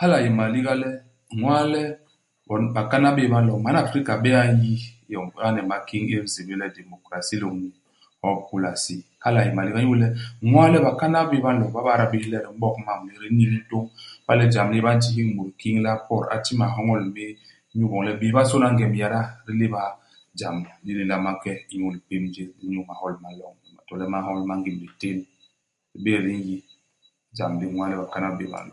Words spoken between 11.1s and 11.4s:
ba